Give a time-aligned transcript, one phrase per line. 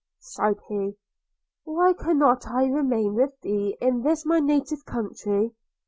[0.19, 0.95] sighed he,
[1.63, 5.53] 'why cannot I remain with thee in this my native country?